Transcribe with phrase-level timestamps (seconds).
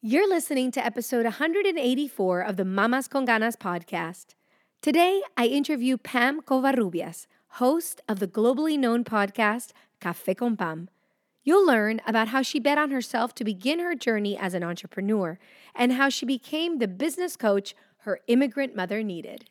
[0.00, 4.36] You're listening to episode 184 of the Mamas con Ganas podcast.
[4.80, 10.88] Today, I interview Pam Covarrubias, host of the globally known podcast Café con Pam.
[11.42, 15.36] You'll learn about how she bet on herself to begin her journey as an entrepreneur
[15.74, 19.50] and how she became the business coach her immigrant mother needed.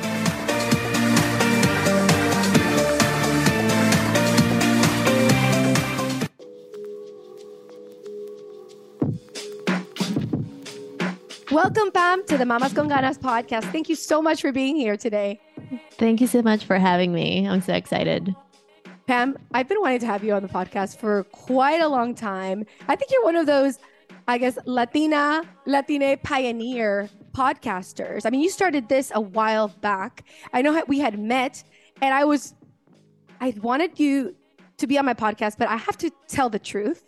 [11.51, 13.69] Welcome, Pam, to the Mamas con Ganas podcast.
[13.73, 15.41] Thank you so much for being here today.
[15.97, 17.45] Thank you so much for having me.
[17.45, 18.33] I'm so excited.
[19.05, 22.65] Pam, I've been wanting to have you on the podcast for quite a long time.
[22.87, 23.79] I think you're one of those,
[24.29, 28.25] I guess, Latina, Latine pioneer podcasters.
[28.25, 30.23] I mean, you started this a while back.
[30.53, 31.65] I know we had met,
[32.01, 32.55] and I was,
[33.41, 34.37] I wanted you
[34.77, 37.03] to be on my podcast, but I have to tell the truth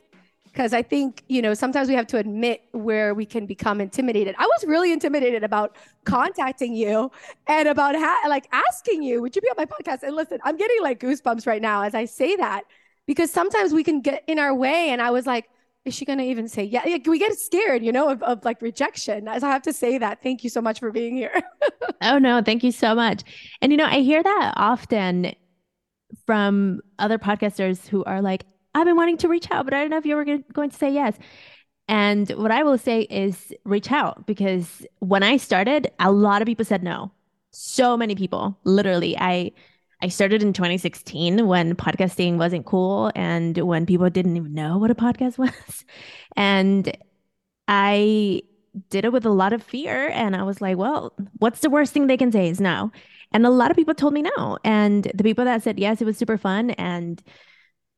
[0.54, 4.36] because I think, you know, sometimes we have to admit where we can become intimidated.
[4.38, 7.12] I was really intimidated about contacting you
[7.48, 10.04] and about ha- like asking you, would you be on my podcast?
[10.04, 12.66] And listen, I'm getting like goosebumps right now as I say that
[13.08, 14.90] because sometimes we can get in our way.
[14.92, 15.50] And I was like,
[15.86, 16.84] is she going to even say yeah?
[17.08, 19.28] we get scared, you know, of, of like rejection.
[19.28, 20.22] As I have to say that.
[20.22, 21.42] Thank you so much for being here.
[22.04, 22.44] oh, no.
[22.44, 23.24] Thank you so much.
[23.64, 25.34] And, you know, I hear that often
[26.28, 29.90] from other podcasters who are like, I've been wanting to reach out, but I don't
[29.90, 31.18] know if you were going to say yes.
[31.88, 36.46] And what I will say is reach out because when I started, a lot of
[36.46, 37.12] people said no.
[37.52, 39.18] So many people, literally.
[39.18, 39.52] I
[40.02, 44.92] I started in 2016 when podcasting wasn't cool and when people didn't even know what
[44.92, 45.86] a podcast was.
[46.36, 46.96] And
[47.68, 48.42] I
[48.90, 51.94] did it with a lot of fear and I was like, well, what's the worst
[51.94, 52.92] thing they can say is no.
[53.32, 54.58] And a lot of people told me no.
[54.64, 57.22] And the people that said yes, it was super fun and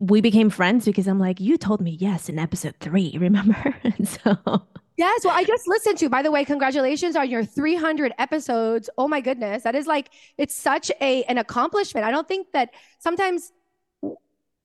[0.10, 3.76] we became friends because I'm like, you told me yes in episode three, remember?
[3.84, 4.66] and so
[4.98, 6.10] Yes, well, I just listened to.
[6.10, 8.90] By the way, congratulations on your 300 episodes.
[8.98, 12.06] Oh my goodness, that is like it's such a an accomplishment.
[12.06, 13.52] I don't think that sometimes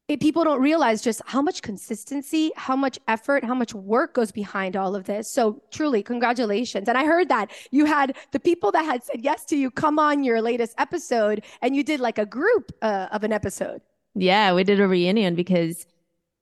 [0.06, 4.30] it, people don't realize just how much consistency, how much effort, how much work goes
[4.30, 5.30] behind all of this.
[5.30, 6.88] So truly, congratulations.
[6.88, 9.98] And I heard that you had the people that had said yes to you come
[9.98, 13.82] on your latest episode, and you did like a group uh, of an episode.
[14.14, 15.86] Yeah, we did a reunion because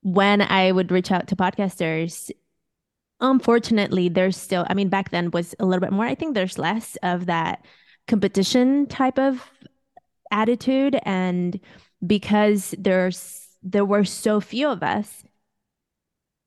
[0.01, 2.31] when I would reach out to podcasters,
[3.19, 6.05] unfortunately, there's still, I mean, back then was a little bit more.
[6.05, 7.63] I think there's less of that
[8.07, 9.49] competition type of
[10.31, 10.99] attitude.
[11.03, 11.59] And
[12.05, 15.23] because there's, there were so few of us,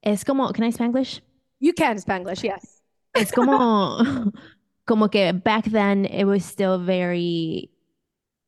[0.03, 1.21] es como, can I Spanglish?
[1.61, 2.81] You can Spanglish, yes.
[3.15, 4.32] Es como,
[4.87, 7.72] como que back then it was still very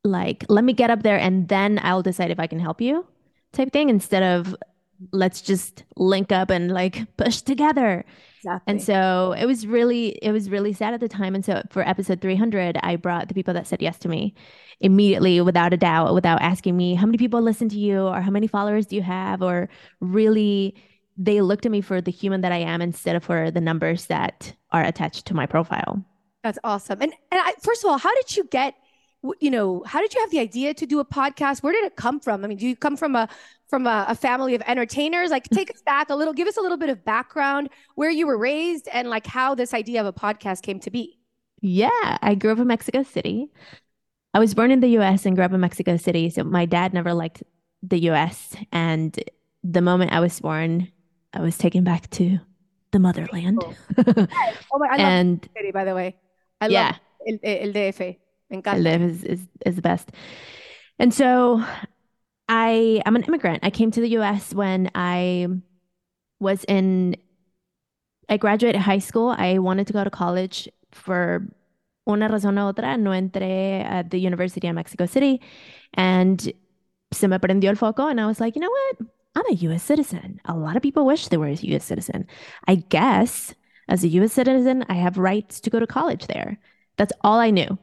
[0.05, 3.07] like let me get up there and then I'll decide if I can help you
[3.53, 4.55] type thing instead of
[5.13, 8.05] let's just link up and like push together.
[8.39, 8.73] Exactly.
[8.73, 11.87] And so it was really it was really sad at the time and so for
[11.89, 14.35] episode 300 I brought the people that said yes to me
[14.81, 18.31] immediately without a doubt without asking me how many people listen to you or how
[18.31, 19.71] many followers do you have or
[20.01, 20.75] really
[21.17, 24.07] they looked at me for the human that I am instead of for the numbers
[24.07, 26.05] that are attached to my profile.
[26.43, 27.01] That's awesome.
[27.01, 28.75] And and I, first of all, how did you get
[29.41, 31.63] you know, how did you have the idea to do a podcast?
[31.63, 32.45] Where did it come from?
[32.45, 33.29] I mean, do you come from a
[33.69, 35.31] from a, a, family of entertainers?
[35.31, 38.27] Like, take us back a little, give us a little bit of background, where you
[38.27, 41.19] were raised, and like how this idea of a podcast came to be.
[41.61, 43.51] Yeah, I grew up in Mexico City.
[44.35, 45.25] I was born in the U.S.
[45.25, 46.29] and grew up in Mexico City.
[46.29, 47.43] So my dad never liked
[47.83, 48.55] the U.S.
[48.73, 49.19] And
[49.63, 50.89] the moment I was born,
[51.33, 52.39] I was taken back to
[52.91, 53.63] the motherland.
[53.65, 53.75] Oh,
[54.73, 54.89] oh my!
[54.91, 56.17] I and, city, by the way.
[56.61, 56.87] I yeah.
[56.87, 58.17] love el, el DF.
[58.65, 60.11] I live is, is is the best.
[60.99, 61.65] And so
[62.49, 63.61] I I'm an immigrant.
[63.63, 65.49] I came to the US when I
[66.41, 67.17] was in
[68.29, 69.35] I graduated high school.
[69.37, 71.47] I wanted to go to college for
[72.09, 72.99] una razón u otra.
[72.99, 75.41] No entré at the University of Mexico City.
[75.95, 76.53] And
[77.13, 79.09] se me prendió el foco and I was like, you know what?
[79.37, 80.41] I'm a US citizen.
[80.45, 82.27] A lot of people wish they were a US citizen.
[82.67, 83.55] I guess
[83.89, 86.59] as a US citizen, I have rights to go to college there.
[86.97, 87.79] That's all I knew.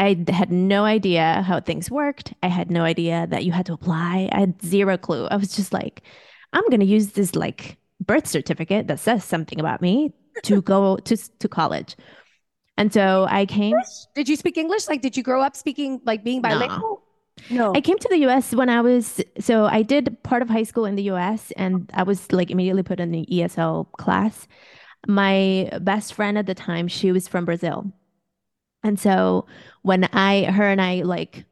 [0.00, 2.32] I had no idea how things worked.
[2.42, 4.30] I had no idea that you had to apply.
[4.32, 5.26] I had zero clue.
[5.26, 6.02] I was just like,
[6.54, 10.14] I'm going to use this like birth certificate that says something about me
[10.44, 11.96] to go to to college.
[12.78, 13.76] And so I came.
[14.14, 14.88] Did you speak English?
[14.88, 17.02] Like, did you grow up speaking like being bilingual?
[17.50, 17.74] No.
[17.74, 20.86] I came to the US when I was so I did part of high school
[20.86, 24.48] in the US and I was like immediately put in the ESL class.
[25.06, 27.92] My best friend at the time, she was from Brazil.
[28.82, 29.46] And so
[29.82, 31.44] when I her and I like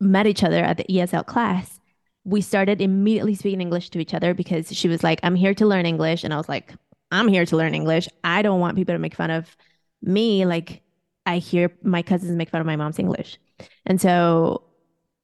[0.00, 1.80] met each other at the ESL class,
[2.24, 5.66] we started immediately speaking English to each other because she was like, I'm here to
[5.66, 6.24] learn English.
[6.24, 6.74] And I was like,
[7.10, 8.08] I'm here to learn English.
[8.22, 9.56] I don't want people to make fun of
[10.02, 10.44] me.
[10.44, 10.82] Like,
[11.24, 13.38] I hear my cousins make fun of my mom's English.
[13.86, 14.64] And so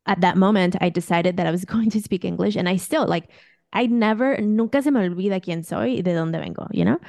[0.06, 2.56] at that moment, I decided that I was going to speak English.
[2.56, 3.28] And I still, like,
[3.72, 7.00] I never, nunca se me olvida quién soy y de dónde vengo, you know?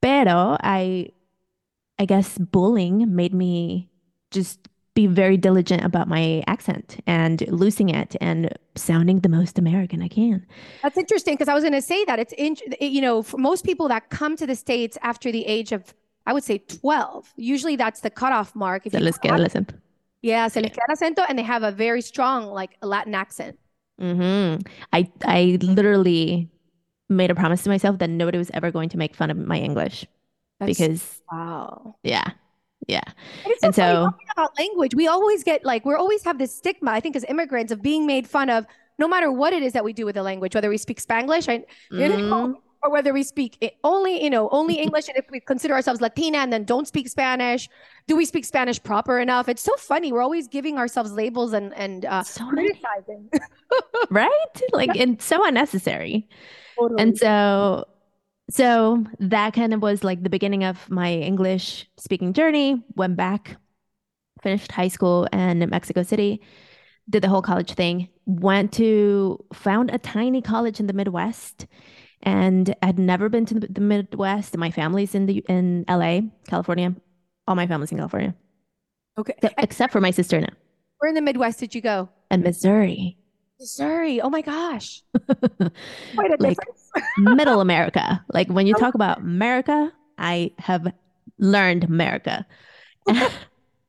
[0.00, 1.12] Pero I,
[1.98, 3.88] I guess bullying made me
[4.30, 10.02] just be very diligent about my accent and losing it and sounding the most American
[10.02, 10.44] I can.
[10.82, 13.64] That's interesting because I was going to say that it's in, you know, for most
[13.64, 15.94] people that come to the states after the age of
[16.28, 17.32] I would say 12.
[17.36, 18.86] Usually that's the cutoff mark.
[18.86, 19.74] If se les queda el acento.
[20.22, 23.56] Yeah, se les queda el acento and they have a very strong like Latin accent.
[24.00, 24.62] Mm-hmm.
[24.92, 26.50] I I literally
[27.08, 29.58] made a promise to myself that nobody was ever going to make fun of my
[29.58, 30.04] English
[30.60, 32.30] that's, because wow, yeah,
[32.86, 33.02] yeah.
[33.62, 36.90] and so about language, we always get like we always have this stigma.
[36.90, 38.66] I think as immigrants of being made fun of,
[38.98, 41.48] no matter what it is that we do with the language, whether we speak Spanglish,
[41.48, 42.54] I, mm-hmm.
[42.82, 46.38] or whether we speak only, you know, only English, and if we consider ourselves Latina
[46.38, 47.68] and then don't speak Spanish,
[48.06, 49.48] do we speak Spanish proper enough?
[49.48, 50.12] It's so funny.
[50.12, 53.28] We're always giving ourselves labels and and uh, so criticizing,
[54.10, 54.62] right?
[54.72, 56.28] Like it's so unnecessary.
[56.78, 57.02] Totally.
[57.02, 57.86] And so
[58.50, 62.84] so that kind of was like the beginning of my English speaking journey.
[62.94, 63.56] Went back,
[64.42, 66.40] finished high school in Mexico City,
[67.08, 71.66] did the whole college thing, went to found a tiny college in the Midwest
[72.22, 74.56] and I'd never been to the Midwest.
[74.56, 76.94] My family's in the in LA, California.
[77.46, 78.34] All my family's in California.
[79.18, 79.34] Okay.
[79.58, 80.52] Except for my sister now.
[80.98, 82.08] Where in the Midwest did you go?
[82.30, 83.16] In Missouri.
[83.58, 84.20] Missouri.
[84.20, 85.02] Oh my gosh.
[86.14, 86.58] Quite a like
[87.18, 88.24] middle America.
[88.32, 90.92] Like when you talk about America, I have
[91.38, 92.46] learned America.
[93.06, 93.30] and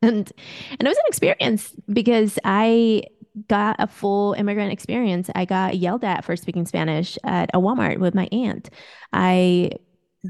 [0.01, 0.31] and
[0.79, 3.03] it was an experience because I
[3.47, 5.29] got a full immigrant experience.
[5.35, 8.69] I got yelled at for speaking Spanish at a Walmart with my aunt.
[9.13, 9.71] I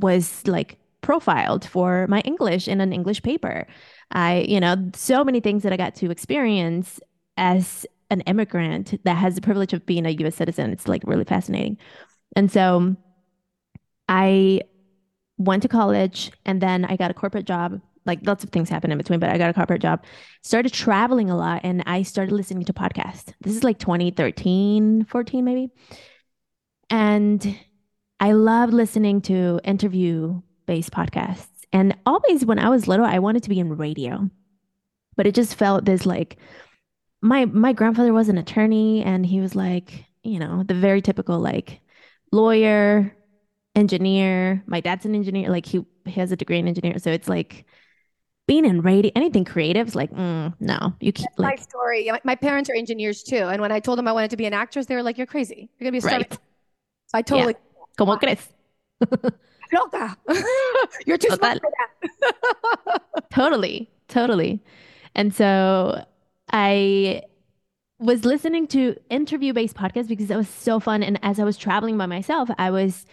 [0.01, 3.67] was like profiled for my English in an English paper.
[4.11, 6.99] I, you know, so many things that I got to experience
[7.37, 10.71] as an immigrant that has the privilege of being a US citizen.
[10.71, 11.77] It's like really fascinating.
[12.35, 12.95] And so
[14.07, 14.61] I
[15.37, 18.93] went to college and then I got a corporate job like lots of things happened
[18.93, 20.03] in between, but I got a corporate job,
[20.41, 23.33] started traveling a lot, and I started listening to podcasts.
[23.41, 25.69] This is like 2013, 14, maybe.
[26.89, 27.59] And
[28.19, 31.47] I love listening to interview based podcasts.
[31.73, 34.29] And always when I was little, I wanted to be in radio,
[35.17, 36.37] but it just felt this like
[37.21, 41.39] my my grandfather was an attorney and he was like, you know, the very typical
[41.39, 41.81] like
[42.31, 43.15] lawyer,
[43.75, 44.63] engineer.
[44.67, 46.99] My dad's an engineer, like he, he has a degree in engineering.
[46.99, 47.65] So it's like
[48.47, 52.11] being in radio, anything creative is like, mm, no, you keep like, my story.
[52.23, 53.35] My, parents are engineers too.
[53.35, 55.27] And when I told them I wanted to be an actress, they were like, you're
[55.27, 55.69] crazy.
[55.77, 56.19] You're going to be a star.
[56.19, 56.33] Right.
[56.33, 57.55] So I totally.
[57.55, 58.05] Yeah.
[58.05, 58.49] ¿Cómo crees?
[59.73, 60.17] Loca.
[61.05, 61.37] you're too Total.
[61.37, 61.71] smart for
[62.21, 63.01] that.
[63.31, 63.89] totally.
[64.07, 64.63] Totally.
[65.13, 66.05] And so
[66.51, 67.23] I
[67.99, 71.03] was listening to interview based podcasts because that was so fun.
[71.03, 73.05] And as I was traveling by myself, I was,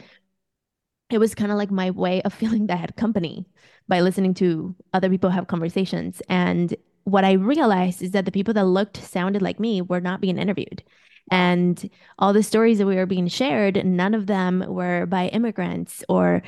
[1.10, 3.46] it was kind of like my way of feeling that I had company
[3.88, 6.22] by listening to other people have conversations.
[6.28, 6.74] And
[7.04, 10.38] what I realized is that the people that looked, sounded like me were not being
[10.38, 10.82] interviewed.
[11.30, 16.04] And all the stories that we were being shared, none of them were by immigrants
[16.08, 16.42] or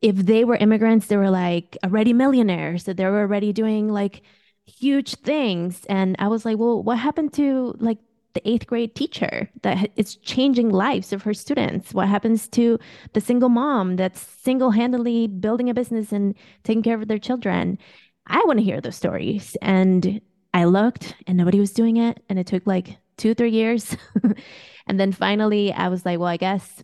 [0.00, 4.22] if they were immigrants, they were like already millionaires, so they were already doing like
[4.66, 5.84] huge things.
[5.88, 7.98] And I was like, well, what happened to like
[8.34, 11.92] the eighth grade teacher that is changing lives of her students?
[11.92, 12.78] What happens to
[13.12, 17.78] the single mom that's single handedly building a business and taking care of their children?
[18.26, 19.56] I want to hear those stories.
[19.60, 20.20] And
[20.54, 22.22] I looked and nobody was doing it.
[22.28, 23.96] And it took like two, three years.
[24.86, 26.82] and then finally I was like, well, I guess,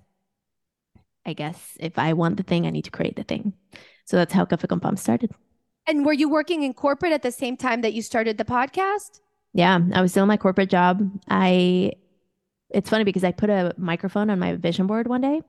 [1.24, 3.54] I guess if I want the thing, I need to create the thing.
[4.04, 5.32] So that's how Cafe con Pam started.
[5.88, 9.20] And were you working in corporate at the same time that you started the podcast?
[9.54, 11.10] Yeah, I was still in my corporate job.
[11.28, 11.92] I
[12.68, 15.40] it's funny because I put a microphone on my vision board one day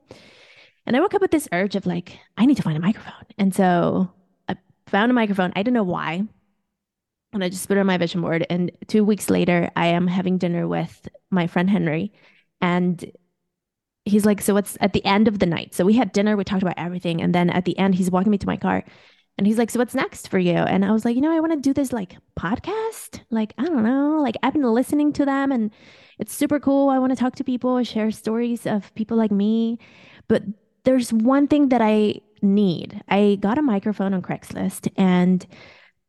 [0.85, 3.25] and I woke up with this urge of like, I need to find a microphone.
[3.37, 4.09] And so
[4.47, 4.55] I
[4.87, 5.51] found a microphone.
[5.57, 6.23] I didn't know why.
[7.33, 8.47] And I just put it on my vision board.
[8.49, 12.13] And two weeks later, I am having dinner with my friend Henry.
[12.61, 13.11] And
[14.05, 15.75] he's like, So what's at the end of the night?
[15.75, 17.21] So we had dinner, we talked about everything.
[17.21, 18.85] And then at the end, he's walking me to my car
[19.39, 20.51] and he's like, So what's next for you?
[20.51, 23.21] And I was like, You know, I want to do this like podcast.
[23.31, 24.19] Like, I don't know.
[24.21, 25.71] Like, I've been listening to them and
[26.19, 26.89] it's super cool.
[26.89, 29.79] I want to talk to people, share stories of people like me.
[30.27, 30.43] But
[30.83, 33.01] there's one thing that I need.
[33.07, 35.47] I got a microphone on Craigslist and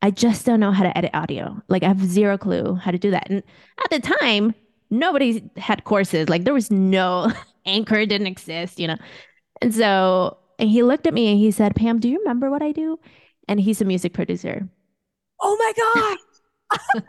[0.03, 1.63] I just don't know how to edit audio.
[1.69, 3.31] Like, I have zero clue how to do that.
[3.31, 3.45] And
[3.85, 4.57] at the time,
[4.91, 6.29] nobody had courses.
[6.29, 7.31] Like, there was no
[7.65, 8.97] anchor, didn't exist, you know?
[9.63, 12.61] And so, and he looked at me and he said, Pam, do you remember what
[12.63, 12.99] I do?
[13.51, 14.67] And he's a music producer.
[15.41, 16.19] Oh my God.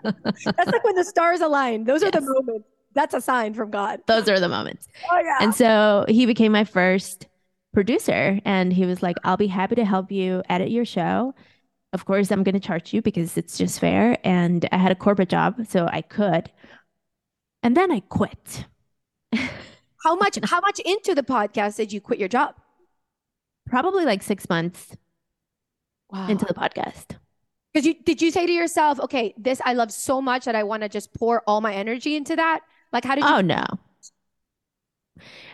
[0.58, 1.84] That's like when the stars align.
[1.84, 2.10] Those yes.
[2.10, 2.68] are the moments.
[2.94, 4.02] That's a sign from God.
[4.08, 4.88] Those are the moments.
[5.10, 5.38] Oh, yeah.
[5.40, 7.28] And so he became my first
[7.74, 8.40] producer.
[8.44, 11.34] And he was like, I'll be happy to help you edit your show.
[11.94, 14.18] Of course, I'm going to charge you because it's just fair.
[14.24, 16.50] And I had a corporate job, so I could.
[17.62, 18.66] And then I quit.
[20.04, 22.56] how much how much into the podcast did you quit your job?
[23.68, 24.96] Probably like six months
[26.12, 26.28] wow.
[26.28, 27.18] into the podcast.
[27.74, 30.64] Because you did you say to yourself, okay, this I love so much that I
[30.64, 32.62] want to just pour all my energy into that?
[32.92, 33.64] Like how did you Oh no.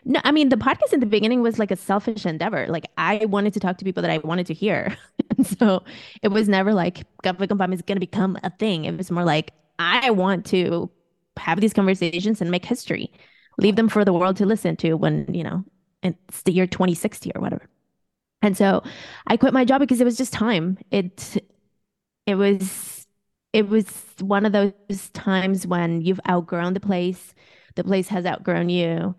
[0.05, 2.67] No, I mean the podcast in the beginning was like a selfish endeavor.
[2.67, 4.95] Like I wanted to talk to people that I wanted to hear.
[5.37, 5.83] and so
[6.21, 8.85] it was never like con Pam is gonna become a thing.
[8.85, 10.89] It was more like I want to
[11.37, 13.11] have these conversations and make history.
[13.57, 15.63] Leave them for the world to listen to when, you know,
[16.03, 17.67] it's the year 2060 or whatever.
[18.41, 18.83] And so
[19.27, 20.77] I quit my job because it was just time.
[20.91, 21.43] It
[22.25, 23.07] it was
[23.53, 23.87] it was
[24.19, 27.33] one of those times when you've outgrown the place,
[27.75, 29.15] the place has outgrown you.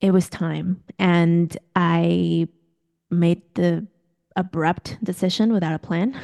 [0.00, 0.82] It was time.
[0.98, 2.48] And I
[3.10, 3.86] made the
[4.36, 6.18] abrupt decision without a plan.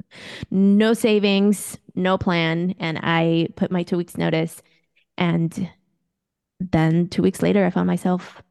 [0.50, 2.74] no savings, no plan.
[2.78, 4.62] And I put my two weeks notice.
[5.18, 5.70] And
[6.60, 8.42] then two weeks later, I found myself,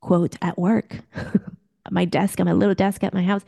[0.00, 1.00] quote, at work.
[1.90, 3.42] my desk at my little desk at my house.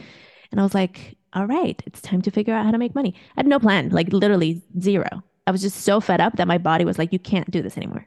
[0.50, 3.14] And I was like, all right, it's time to figure out how to make money.
[3.16, 5.22] I had no plan, like literally zero.
[5.46, 7.76] I was just so fed up that my body was like, you can't do this
[7.76, 8.06] anymore.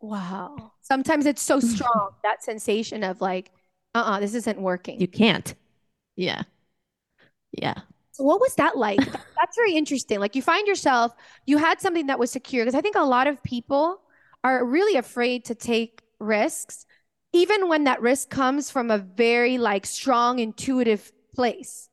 [0.00, 0.72] Wow.
[0.80, 3.50] Sometimes it's so strong, that sensation of like,
[3.94, 5.00] uh uh-uh, uh this isn't working.
[5.00, 5.54] You can't.
[6.16, 6.42] Yeah.
[7.52, 7.74] Yeah.
[8.12, 8.98] So what was that like?
[9.00, 10.20] That's very interesting.
[10.20, 11.12] Like you find yourself,
[11.46, 12.64] you had something that was secure.
[12.64, 14.00] Because I think a lot of people
[14.44, 16.86] are really afraid to take risks
[17.32, 21.88] even when that risk comes from a very like strong intuitive place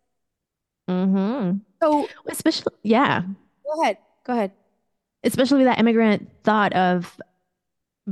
[0.90, 1.58] mm-hmm.
[1.82, 3.24] so especially yeah
[3.66, 4.52] go ahead go ahead
[5.24, 7.20] especially that immigrant thought of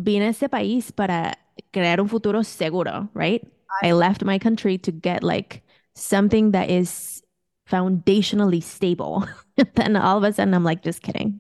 [0.02, 1.36] being a ese país para
[1.74, 3.48] crear un futuro seguro right
[3.84, 5.62] I left my country to get like
[5.96, 7.24] something that is
[7.70, 9.28] foundationally stable.
[9.76, 11.40] then all of a sudden, I'm like, just kidding.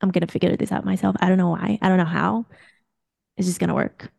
[0.00, 1.16] I'm going to figure this out myself.
[1.20, 1.78] I don't know why.
[1.82, 2.46] I don't know how.
[3.36, 4.10] It's just going to work.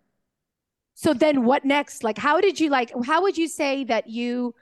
[1.01, 2.03] So then what next?
[2.03, 4.53] Like, how did you like, how would you say that you,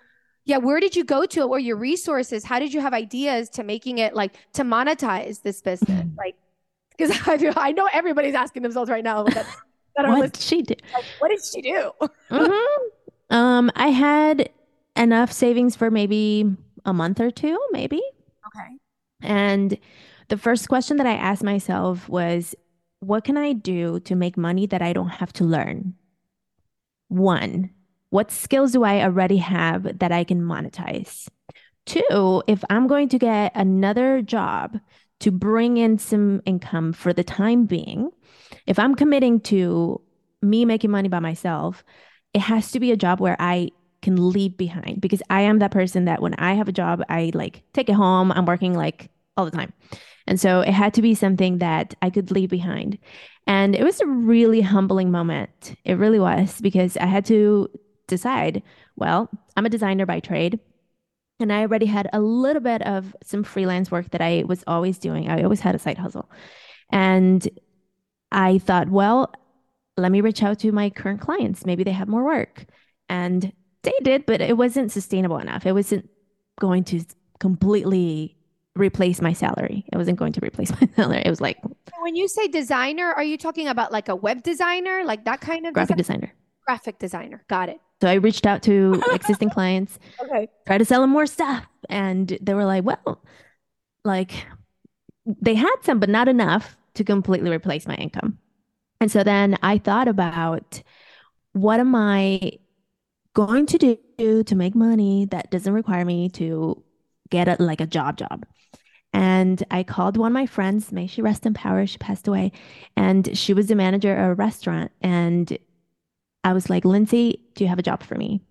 [0.46, 2.46] yeah, where did you go to or your resources?
[2.46, 5.90] How did you have ideas to making it like to monetize this business?
[5.90, 6.16] Mm-hmm.
[6.16, 6.36] Like,
[6.96, 9.48] because I, I know everybody's asking themselves right now, that,
[9.96, 10.76] that what did she do?
[10.94, 11.92] Like, what did she do?
[12.30, 13.36] mm-hmm.
[13.36, 14.52] Um, I had
[14.96, 18.04] enough savings for maybe a month or two, maybe.
[18.46, 18.78] Okay.
[19.24, 19.76] And
[20.28, 22.54] the first question that I asked myself was,
[23.00, 25.96] what can I do to make money that I don't have to learn?
[27.08, 27.72] One,
[28.10, 31.28] what skills do I already have that I can monetize?
[31.86, 34.80] Two, if I'm going to get another job
[35.20, 38.12] to bring in some income for the time being,
[38.66, 40.02] if I'm committing to
[40.42, 41.84] me making money by myself,
[42.34, 43.72] it has to be a job where I
[44.02, 47.32] can leave behind because I am that person that when I have a job, I
[47.34, 48.32] like take it home.
[48.32, 49.74] I'm working like all the time.
[50.28, 53.00] And so it had to be something that I could leave behind.
[53.48, 55.76] And it was a really humbling moment.
[55.86, 57.70] It really was because I had to
[58.08, 58.62] decide
[58.98, 60.60] well, I'm a designer by trade.
[61.40, 64.98] And I already had a little bit of some freelance work that I was always
[64.98, 65.30] doing.
[65.30, 66.30] I always had a side hustle.
[66.92, 67.48] And
[68.32, 69.32] I thought, well,
[69.98, 71.66] let me reach out to my current clients.
[71.66, 72.66] Maybe they have more work.
[73.08, 75.66] And they did, but it wasn't sustainable enough.
[75.68, 76.10] It wasn't
[76.60, 77.06] going to
[77.40, 78.36] completely
[78.76, 79.86] replace my salary.
[79.94, 81.22] It wasn't going to replace my salary.
[81.24, 81.58] It was like
[82.02, 85.66] when you say designer, are you talking about like a web designer, like that kind
[85.68, 86.34] of graphic designer?
[86.66, 87.44] Graphic designer.
[87.48, 87.80] Got it.
[88.02, 92.38] So I reached out to existing clients, okay, try to sell them more stuff, and
[92.42, 93.24] they were like, "Well,
[94.04, 94.32] like
[95.26, 98.38] they had some, but not enough to completely replace my income."
[99.00, 100.82] And so then I thought about
[101.54, 102.54] what am I
[103.34, 106.84] going to do to make money that doesn't require me to
[107.30, 108.46] get a, like a job job.
[109.18, 112.52] And I called one of my friends, may she rest in power, she passed away,
[112.96, 114.92] and she was the manager of a restaurant.
[115.02, 115.58] And
[116.44, 118.42] I was like, Lindsay, do you have a job for me?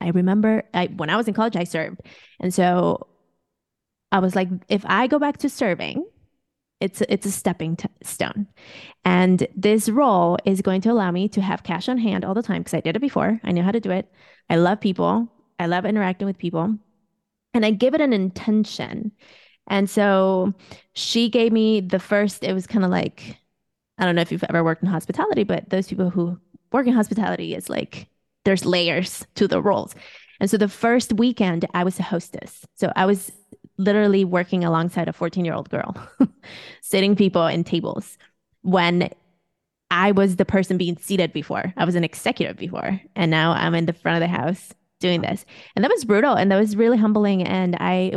[0.00, 2.00] I remember I, when I was in college, I served.
[2.40, 3.06] And so
[4.10, 6.04] I was like, if I go back to serving,
[6.80, 8.48] it's it's a stepping t- stone
[9.06, 12.42] and this role is going to allow me to have cash on hand all the
[12.42, 14.12] time because i did it before i know how to do it
[14.50, 15.26] i love people
[15.58, 16.76] i love interacting with people
[17.54, 19.10] and i give it an intention
[19.68, 20.54] and so
[20.94, 23.36] she gave me the first it was kind of like
[23.98, 26.38] i don't know if you've ever worked in hospitality but those people who
[26.72, 28.08] work in hospitality is like
[28.44, 29.94] there's layers to the roles
[30.40, 33.32] and so the first weekend i was a hostess so i was
[33.78, 35.94] literally working alongside a 14 year old girl,
[36.80, 38.18] sitting people in tables
[38.62, 39.10] when
[39.90, 41.72] I was the person being seated before.
[41.76, 43.00] I was an executive before.
[43.14, 45.44] And now I'm in the front of the house doing this.
[45.74, 46.34] And that was brutal.
[46.34, 47.42] And that was really humbling.
[47.44, 48.14] And I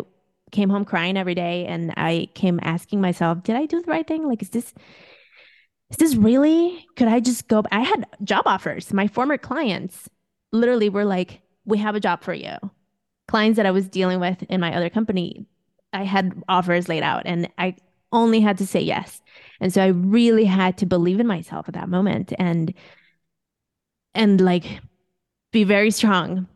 [0.51, 1.65] came home crying every day.
[1.65, 4.27] And I came asking myself, did I do the right thing?
[4.27, 4.73] Like, is this.
[5.89, 6.85] Is this really?
[6.97, 7.63] Could I just go?
[7.71, 8.93] I had job offers.
[8.93, 10.07] My former clients
[10.51, 12.57] literally were like, We have a job for you
[13.29, 15.45] clients that I was dealing with in my other company,
[15.93, 17.75] I had offers laid out and I
[18.11, 19.21] only had to say yes.
[19.61, 22.73] And so I really had to believe in myself at that moment and
[24.15, 24.81] and like
[25.51, 26.47] be very strong.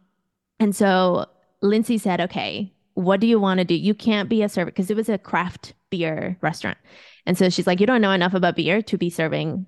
[0.60, 1.28] And so
[1.62, 3.76] Lindsay said, "Okay, what do you want to do?
[3.76, 6.78] You can't be a server because it was a craft beer restaurant."
[7.26, 9.66] And so she's like, "You don't know enough about beer to be serving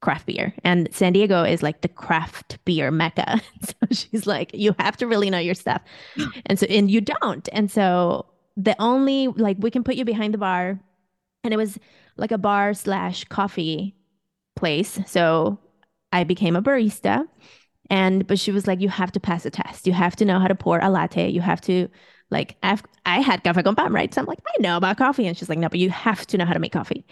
[0.00, 0.54] craft beer.
[0.62, 3.40] And San Diego is like the craft beer mecca.
[3.66, 5.82] So she's like, you have to really know your stuff.
[6.46, 7.48] And so, and you don't.
[7.52, 10.78] And so the only, like, we can put you behind the bar.
[11.42, 11.78] And it was
[12.16, 13.96] like a bar slash coffee
[14.54, 15.00] place.
[15.06, 15.58] So
[16.12, 17.26] I became a barista.
[17.90, 19.86] And, but she was like, you have to pass a test.
[19.86, 21.28] You have to know how to pour a latte.
[21.28, 21.88] You have to,
[22.30, 24.12] like, I've, I had Café con Pam, right?
[24.12, 25.26] So I'm like, I know about coffee.
[25.26, 27.04] And she's like, no, but you have to know how to make coffee.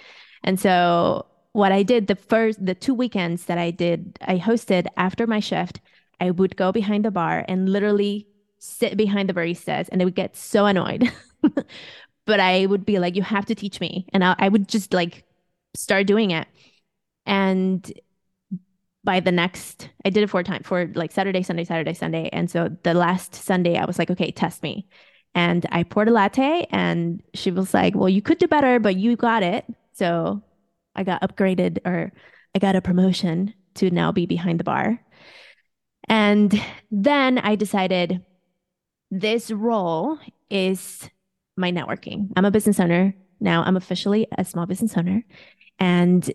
[0.42, 4.86] And so what I did the first the two weekends that I did I hosted
[4.96, 5.80] after my shift,
[6.20, 8.26] I would go behind the bar and literally
[8.58, 11.12] sit behind the baristas and they would get so annoyed.
[12.26, 14.06] but I would be like, you have to teach me.
[14.12, 15.24] And I, I would just like
[15.74, 16.48] start doing it.
[17.26, 17.90] And
[19.04, 22.30] by the next, I did it four times for like Saturday, Sunday, Saturday, Sunday.
[22.32, 24.88] And so the last Sunday, I was like, okay, test me.
[25.34, 28.96] And I poured a latte and she was like, well, you could do better, but
[28.96, 29.64] you got it.
[29.92, 30.42] So
[30.94, 32.12] I got upgraded or
[32.54, 35.00] I got a promotion to now be behind the bar.
[36.08, 38.24] And then I decided
[39.10, 40.18] this role
[40.50, 41.08] is
[41.56, 42.30] my networking.
[42.36, 43.14] I'm a business owner.
[43.40, 45.24] Now I'm officially a small business owner.
[45.78, 46.30] And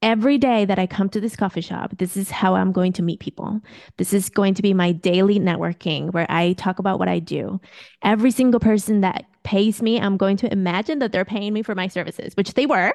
[0.00, 3.02] every day that I come to this coffee shop, this is how I'm going to
[3.02, 3.60] meet people.
[3.96, 7.60] This is going to be my daily networking where I talk about what I do.
[8.02, 11.74] Every single person that pays me, I'm going to imagine that they're paying me for
[11.74, 12.94] my services, which they were,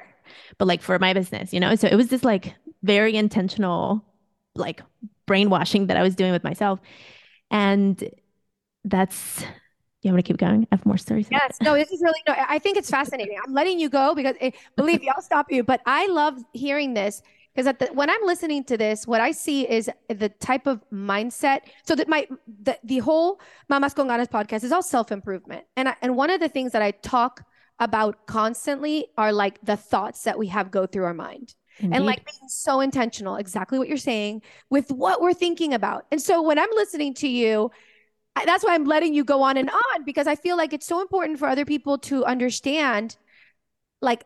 [0.58, 1.74] but like for my business, you know?
[1.74, 4.04] So it was this like very intentional,
[4.54, 4.82] like
[5.26, 6.80] brainwashing that I was doing with myself.
[7.50, 8.02] And
[8.84, 9.44] that's
[10.08, 10.66] you want to keep going?
[10.70, 11.28] I have more stories.
[11.30, 12.34] Yes, no, this is really no.
[12.36, 13.38] I think it's fascinating.
[13.46, 15.64] I'm letting you go because it, believe me, I'll stop you.
[15.64, 17.22] But I love hearing this
[17.54, 20.82] because at the, when I'm listening to this, what I see is the type of
[20.92, 21.60] mindset.
[21.84, 22.26] So that my
[22.62, 26.30] the, the whole Mamas con Ganas podcast is all self improvement, and I, and one
[26.30, 27.44] of the things that I talk
[27.78, 31.54] about constantly are like the thoughts that we have go through our mind.
[31.80, 31.96] Indeed.
[31.96, 36.06] And like being so intentional, exactly what you're saying, with what we're thinking about.
[36.12, 37.72] And so when I'm listening to you,
[38.44, 41.00] that's why I'm letting you go on and on because I feel like it's so
[41.00, 43.16] important for other people to understand
[44.00, 44.24] like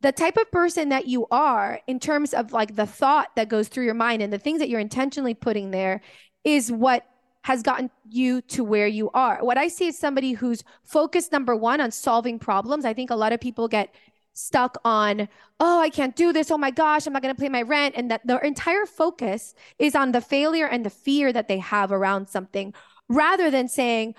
[0.00, 3.68] the type of person that you are in terms of like the thought that goes
[3.68, 6.00] through your mind and the things that you're intentionally putting there
[6.44, 7.04] is what
[7.42, 9.38] has gotten you to where you are.
[9.42, 12.84] What I see is somebody who's focused number 1 on solving problems.
[12.84, 13.92] I think a lot of people get
[14.34, 16.50] stuck on, oh, I can't do this.
[16.50, 17.94] Oh my gosh, I'm not going to pay my rent.
[17.96, 21.90] And that their entire focus is on the failure and the fear that they have
[21.90, 22.72] around something
[23.08, 24.14] rather than saying,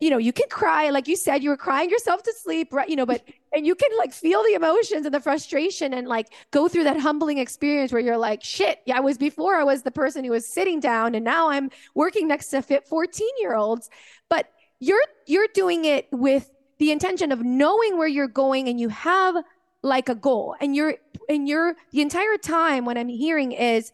[0.00, 2.88] you know, you can cry, like you said, you were crying yourself to sleep, right?
[2.88, 3.22] You know, but
[3.54, 6.98] and you can like feel the emotions and the frustration and like go through that
[6.98, 10.32] humbling experience where you're like, shit, yeah, I was before I was the person who
[10.32, 13.90] was sitting down and now I'm working next to fit 14 year olds.
[14.28, 14.48] But
[14.80, 19.36] you're you're doing it with the intention of knowing where you're going and you have
[19.84, 20.56] like a goal.
[20.60, 20.96] And you're
[21.28, 23.92] and you're the entire time what I'm hearing is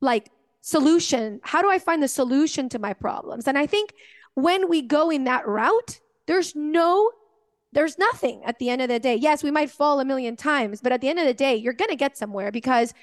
[0.00, 1.40] like solution.
[1.42, 3.46] How do I find the solution to my problems?
[3.46, 3.94] And I think
[4.34, 7.10] when we go in that route, there's no
[7.72, 9.14] there's nothing at the end of the day.
[9.14, 11.74] Yes, we might fall a million times, but at the end of the day, you're
[11.74, 12.94] going to get somewhere because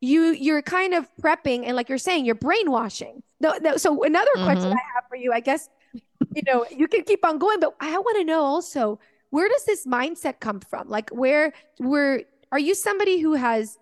[0.00, 3.22] you you're kind of prepping and like you're saying, you're brainwashing.
[3.40, 4.44] No, no, so another mm-hmm.
[4.44, 7.74] question I have for you, I guess, you know, you can keep on going, but
[7.80, 8.98] I want to know also,
[9.30, 10.88] where does this mindset come from?
[10.88, 12.22] Like where where
[12.52, 13.78] are you somebody who has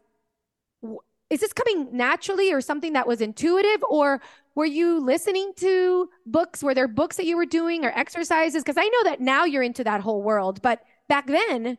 [1.32, 3.82] is this coming naturally or something that was intuitive?
[3.88, 4.20] Or
[4.54, 6.62] were you listening to books?
[6.62, 8.62] Were there books that you were doing or exercises?
[8.62, 11.78] Because i know that now you're into that whole world but back then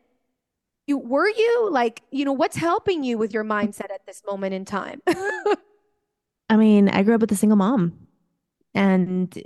[0.87, 4.55] you were you like you know what's helping you with your mindset at this moment
[4.55, 5.01] in time?
[6.49, 7.93] I mean i grew up with a single mom
[8.73, 9.39] and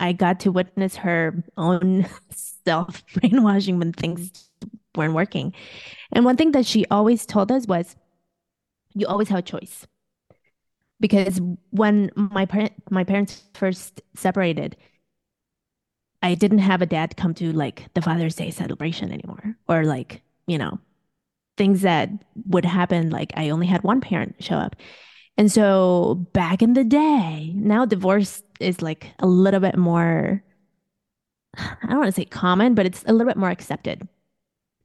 [0.00, 2.06] i got to witness her own
[2.66, 4.50] self brainwashing when things
[4.96, 5.52] weren't working.
[6.12, 7.96] And one thing that she always told us was
[8.94, 9.86] you always have a choice.
[11.00, 14.76] Because when my parent my parents first separated
[16.22, 19.56] i didn't have a dad come to like the father's day celebration anymore.
[19.68, 20.78] Or like you know
[21.56, 22.10] things that
[22.46, 24.76] would happen like i only had one parent show up.
[25.36, 30.42] And so back in the day now divorce is like a little bit more
[31.56, 34.08] i don't want to say common but it's a little bit more accepted.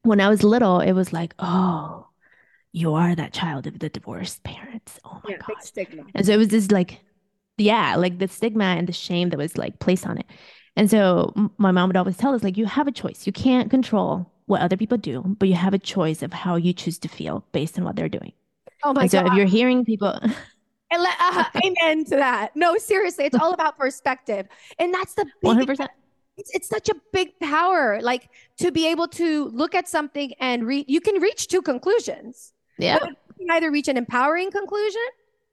[0.04, 2.09] When i was little it was like oh
[2.72, 5.00] you are that child of the divorced parents.
[5.04, 5.64] Oh my yeah, god.
[5.64, 6.04] stigma.
[6.14, 7.00] And so it was this like
[7.58, 10.26] yeah, like the stigma and the shame that was like placed on it.
[10.76, 13.28] And so my mom would always tell us like you have a choice.
[13.28, 16.74] You can't control what other people do, but you have a choice of how you
[16.74, 18.32] choose to feel based on what they're doing.
[18.84, 19.26] Oh my and god.
[19.26, 20.18] So if you're hearing people
[20.92, 22.56] and let, uh, amen to that.
[22.56, 24.48] No, seriously, it's all about perspective.
[24.78, 25.92] And that's the one hundred percent
[26.40, 30.66] it's, it's such a big power like to be able to look at something and
[30.66, 33.00] read you can reach two conclusions yeah.
[33.50, 35.02] Either reach an empowering conclusion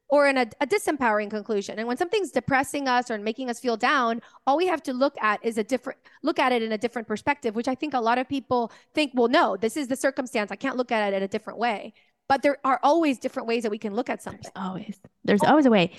[0.08, 1.78] or in a, a, disempowering conclusion.
[1.78, 5.16] And when something's depressing us or making us feel down, all we have to look
[5.20, 8.00] at is a different look at it in a different perspective, which I think a
[8.00, 10.52] lot of people think, well, no, this is the circumstance.
[10.52, 11.92] I can't look at it in a different way.
[12.28, 14.42] But there are always different ways that we can look at something.
[14.42, 15.00] There's always.
[15.24, 15.48] There's oh.
[15.48, 15.92] always a way.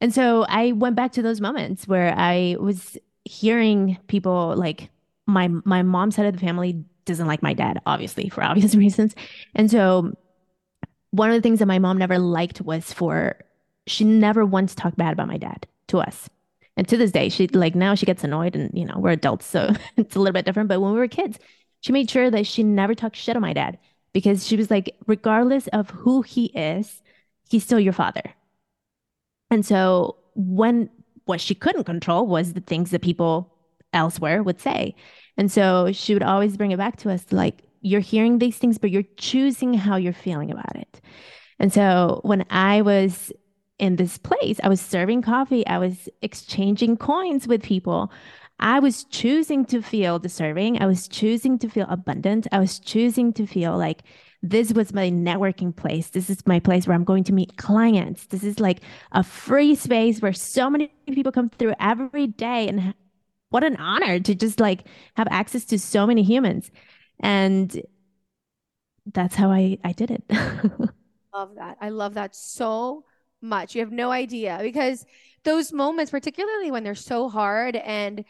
[0.00, 4.90] And so I went back to those moments where I was hearing people like
[5.26, 9.14] my my mom's side of the family doesn't like my dad, obviously, for obvious reasons.
[9.54, 10.14] And so
[11.14, 13.36] one of the things that my mom never liked was for
[13.86, 16.28] she never once talked bad about my dad to us.
[16.76, 19.46] And to this day, she like now she gets annoyed and you know, we're adults,
[19.46, 20.68] so it's a little bit different.
[20.68, 21.38] But when we were kids,
[21.82, 23.78] she made sure that she never talked shit on my dad
[24.12, 27.00] because she was like, regardless of who he is,
[27.48, 28.34] he's still your father.
[29.52, 30.90] And so when
[31.26, 33.54] what she couldn't control was the things that people
[33.92, 34.96] elsewhere would say.
[35.36, 38.78] And so she would always bring it back to us like, you're hearing these things,
[38.78, 41.00] but you're choosing how you're feeling about it.
[41.60, 43.30] And so when I was
[43.78, 48.10] in this place, I was serving coffee, I was exchanging coins with people.
[48.60, 50.80] I was choosing to feel deserving.
[50.80, 52.46] I was choosing to feel abundant.
[52.52, 54.04] I was choosing to feel like
[54.42, 56.10] this was my networking place.
[56.10, 58.26] This is my place where I'm going to meet clients.
[58.26, 62.68] This is like a free space where so many people come through every day.
[62.68, 62.94] And
[63.50, 66.70] what an honor to just like have access to so many humans
[67.20, 67.82] and
[69.12, 70.22] that's how I I did it.
[71.34, 71.76] love that.
[71.80, 73.04] I love that so
[73.42, 73.74] much.
[73.74, 75.04] You have no idea because
[75.44, 78.24] those moments particularly when they're so hard and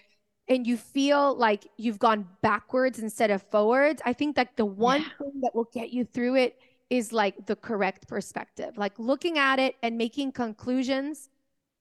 [0.48, 5.00] and you feel like you've gone backwards instead of forwards, I think that the one
[5.00, 5.08] yeah.
[5.18, 6.58] thing that will get you through it
[6.90, 8.76] is like the correct perspective.
[8.76, 11.30] Like looking at it and making conclusions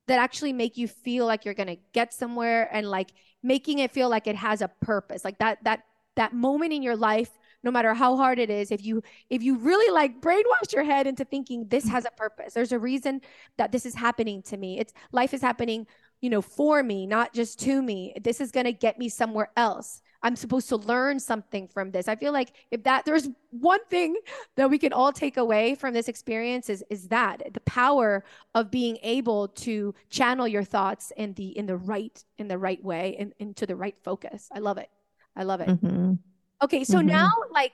[0.08, 3.12] that actually make you feel like you're going to get somewhere and like
[3.42, 5.26] making it feel like it has a purpose.
[5.26, 5.84] Like that that
[6.15, 7.30] that moment in your life
[7.63, 11.08] no matter how hard it is if you if you really like brainwash your head
[11.08, 13.21] into thinking this has a purpose there's a reason
[13.58, 14.80] that this is happening to me.
[14.80, 15.88] It's life is happening
[16.21, 18.13] you know for me not just to me.
[18.21, 20.02] This is going to get me somewhere else.
[20.26, 22.08] I'm supposed to learn something from this.
[22.08, 24.15] I feel like if that there's one thing
[24.56, 28.23] that we can all take away from this experience is is that the power
[28.56, 32.84] of being able to channel your thoughts in the in the right in the right
[32.84, 34.49] way and into the right focus.
[34.54, 34.89] I love it
[35.36, 35.69] I love it.
[35.69, 36.13] Mm-hmm.
[36.62, 37.08] Okay, so mm-hmm.
[37.08, 37.74] now like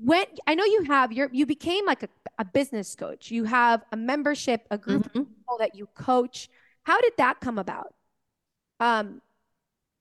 [0.00, 3.30] when I know you have your you became like a, a business coach.
[3.30, 5.20] You have a membership, a group mm-hmm.
[5.20, 6.48] of people that you coach.
[6.84, 7.94] How did that come about?
[8.80, 9.20] Um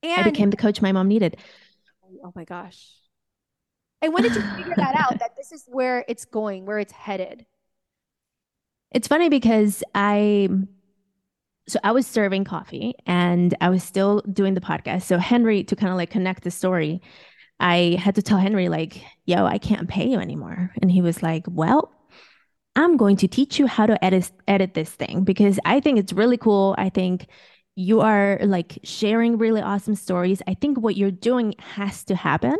[0.01, 1.37] and I became the coach my mom needed.
[2.23, 2.89] Oh my gosh.
[4.01, 6.93] And when did you figure that out that this is where it's going, where it's
[6.93, 7.45] headed?
[8.93, 10.49] It's funny because I
[11.67, 15.03] so I was serving coffee and I was still doing the podcast.
[15.03, 17.01] So Henry, to kind of like connect the story,
[17.59, 21.23] I had to tell Henry like, "Yo, I can't pay you anymore," and he was
[21.23, 21.91] like, "Well."
[22.75, 26.11] I'm going to teach you how to edit edit this thing because I think it's
[26.11, 26.73] really cool.
[26.75, 27.27] I think
[27.75, 30.41] you are like sharing really awesome stories.
[30.47, 32.57] I think what you're doing has to happen.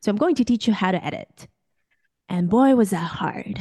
[0.00, 1.48] So I'm going to teach you how to edit.
[2.28, 3.60] And boy, was that hard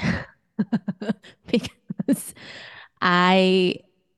[1.47, 2.33] because
[3.01, 3.75] I,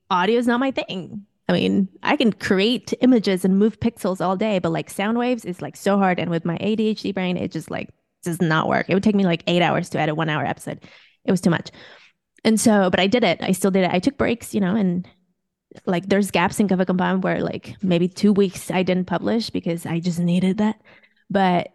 [0.10, 1.26] audio is not my thing.
[1.50, 5.46] I mean, I can create images and move pixels all day, but like sound waves
[5.46, 6.20] is like so hard.
[6.20, 7.90] And with my ADHD brain, it just like
[8.24, 8.86] does not work.
[8.90, 10.84] It would take me like eight hours to edit one hour episode.
[11.26, 11.70] It was too much.
[12.46, 13.42] And so, but I did it.
[13.42, 13.92] I still did it.
[13.92, 15.08] I took breaks, you know, and
[15.86, 19.86] like there's gaps in Café con where like maybe two weeks I didn't publish because
[19.86, 20.82] I just needed that.
[21.30, 21.70] But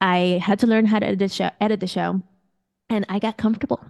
[0.00, 2.22] I had to learn how to edit the show, edit the show.
[2.88, 3.84] And I got comfortable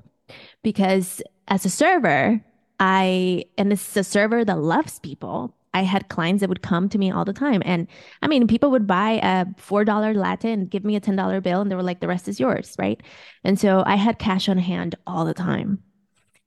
[0.62, 2.40] because as a server,
[2.84, 5.54] I, and this is a server that loves people.
[5.72, 7.62] I had clients that would come to me all the time.
[7.64, 7.86] And
[8.22, 11.70] I mean, people would buy a $4 latte and give me a $10 bill and
[11.70, 12.74] they were like, the rest is yours.
[12.80, 13.00] Right.
[13.44, 15.78] And so I had cash on hand all the time.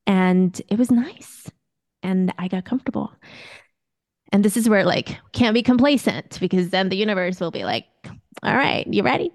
[0.05, 1.49] And it was nice
[2.03, 3.13] and I got comfortable.
[4.33, 7.85] And this is where like can't be complacent because then the universe will be like,
[8.43, 9.31] all right, you ready?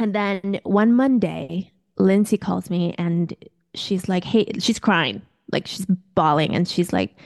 [0.00, 3.32] And then one Monday, Lindsay calls me and
[3.76, 5.22] she's like, hey, she's crying,
[5.54, 6.54] like she's bawling.
[6.54, 7.16] And she's like,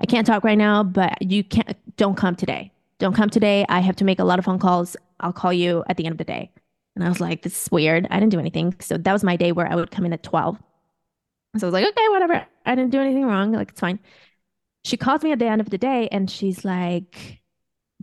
[0.00, 2.72] I can't talk right now, but you can't, don't come today.
[2.98, 3.64] Don't come today.
[3.68, 4.96] I have to make a lot of phone calls.
[5.20, 6.50] I'll call you at the end of the day.
[6.96, 8.08] And I was like, this is weird.
[8.10, 8.74] I didn't do anything.
[8.80, 10.58] So that was my day where I would come in at 12
[11.56, 12.46] so I was like, okay, whatever.
[12.66, 13.52] I didn't do anything wrong.
[13.52, 14.00] Like, it's fine.
[14.84, 17.40] She calls me at the end of the day and she's like,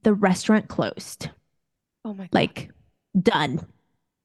[0.04, 1.30] the restaurant closed.
[2.06, 2.34] Oh my God.
[2.34, 2.72] Like,
[3.20, 3.68] done.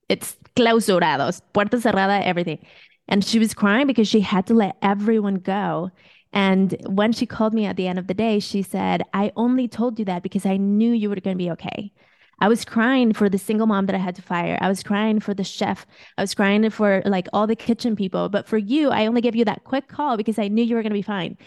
[0.08, 2.64] It's clausurados, puerta cerrada, everything.
[3.08, 5.90] And she was crying because she had to let everyone go.
[6.32, 9.68] And when she called me at the end of the day, she said, I only
[9.68, 11.92] told you that because I knew you were going to be okay.
[12.38, 14.58] I was crying for the single mom that I had to fire.
[14.60, 15.86] I was crying for the chef.
[16.18, 18.28] I was crying for like all the kitchen people.
[18.28, 20.82] But for you, I only gave you that quick call because I knew you were
[20.82, 21.38] going to be fine.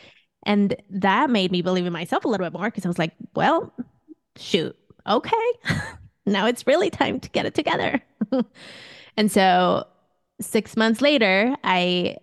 [0.45, 3.13] And that made me believe in myself a little bit more because I was like,
[3.36, 3.74] well,
[4.38, 5.52] shoot, okay.
[6.26, 8.02] now it's really time to get it together.
[9.17, 9.86] and so
[10.41, 12.17] six months later, I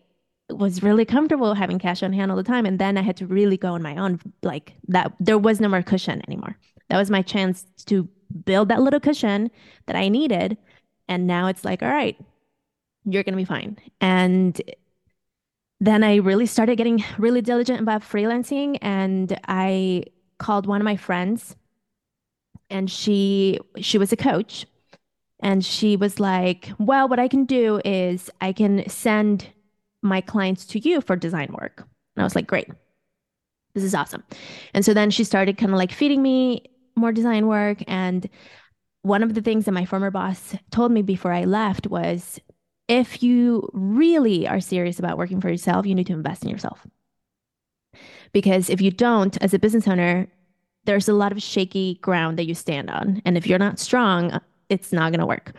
[0.51, 2.67] was really comfortable having cash on hand all the time.
[2.67, 4.21] And then I had to really go on my own.
[4.43, 6.57] Like that, there was no more cushion anymore.
[6.89, 8.09] That was my chance to
[8.45, 9.51] build that little cushion
[9.87, 10.57] that I needed.
[11.09, 12.17] And now it's like, all right,
[13.05, 13.77] you're going to be fine.
[14.01, 14.61] And
[15.81, 18.79] then I really started getting really diligent about freelancing.
[18.83, 20.05] And I
[20.39, 21.57] called one of my friends
[22.71, 24.67] and she she was a coach
[25.41, 29.49] and she was like well what i can do is i can send
[30.03, 32.69] my clients to you for design work and i was like great
[33.75, 34.23] this is awesome
[34.75, 36.63] and so then she started kind of like feeding me
[36.97, 37.83] more design work.
[37.87, 38.29] And
[39.03, 42.41] one of the things that my former boss told me before I left was
[42.89, 46.87] if you really are serious about working for yourself, you need to invest in yourself.
[48.33, 50.29] Because if you don't, as a business owner,
[50.85, 53.23] there's a lot of shaky ground that you stand on.
[53.25, 55.53] And if you're not strong, it's not going to work.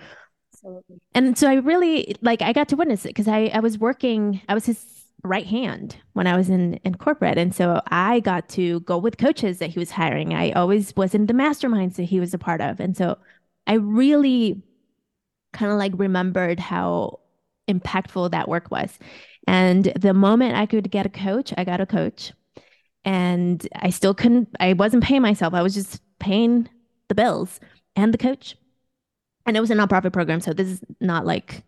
[0.54, 1.00] Absolutely.
[1.13, 4.41] And so I really like I got to witness it because I, I was working,
[4.50, 4.84] I was his
[5.24, 9.17] right hand when I was in in corporate, and so I got to go with
[9.17, 10.34] coaches that he was hiring.
[10.34, 13.17] I always was in the masterminds that he was a part of, and so
[13.67, 14.62] I really
[15.54, 17.20] kind of like remembered how
[17.67, 18.98] impactful that work was.
[19.48, 22.34] And the moment I could get a coach, I got a coach.
[23.06, 25.54] And I still couldn't, I wasn't paying myself.
[25.54, 26.67] I was just paying
[27.08, 27.62] the bills
[27.96, 28.58] and the coach.
[29.47, 30.41] And it was a nonprofit program.
[30.41, 31.63] So this is not like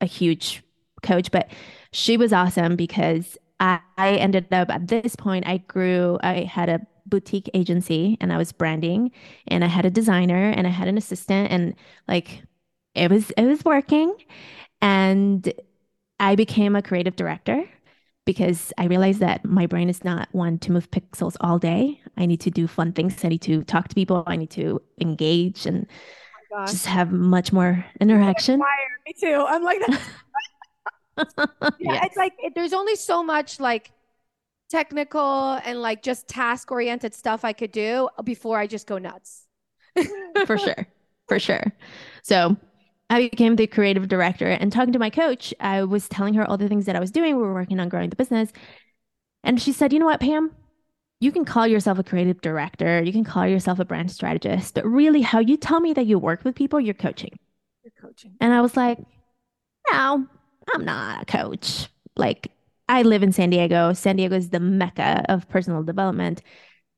[0.00, 0.62] a huge
[1.02, 1.50] coach, but
[1.92, 6.68] she was awesome because I, I ended up at this point, I grew, I had
[6.68, 9.10] a boutique agency and I was branding
[9.48, 11.74] and I had a designer and I had an assistant and
[12.08, 12.42] like
[12.94, 14.14] it was it was working
[14.80, 15.52] and
[16.18, 17.64] I became a creative director
[18.24, 22.00] because I realized that my brain is not one to move pixels all day.
[22.16, 23.22] I need to do fun things.
[23.22, 24.24] I need to talk to people.
[24.26, 25.86] I need to engage and
[26.54, 28.60] oh just have much more interaction.
[29.06, 29.44] Me too.
[29.48, 30.00] I'm like that.
[31.48, 32.06] yeah, yes.
[32.06, 33.92] it's like it, there's only so much like
[34.70, 39.46] technical and like just task oriented stuff I could do before I just go nuts.
[40.46, 40.86] For sure.
[41.28, 41.72] For sure.
[42.22, 42.56] So
[43.10, 46.56] I became the creative director and talking to my coach, I was telling her all
[46.56, 47.36] the things that I was doing.
[47.36, 48.52] We were working on growing the business.
[49.42, 50.50] And she said, You know what, Pam?
[51.20, 54.84] You can call yourself a creative director, you can call yourself a brand strategist, but
[54.86, 57.38] really, how you tell me that you work with people, you're coaching.
[57.82, 58.34] You're coaching.
[58.40, 58.98] And I was like,
[59.90, 60.26] No,
[60.72, 61.88] I'm not a coach.
[62.16, 62.52] Like,
[62.88, 63.92] I live in San Diego.
[63.92, 66.42] San Diego is the mecca of personal development.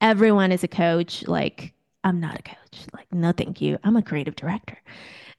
[0.01, 1.27] Everyone is a coach.
[1.27, 1.73] Like,
[2.05, 2.87] I'm not a coach.
[2.93, 3.79] Like, no, thank you.
[3.85, 4.79] I'm a creative director.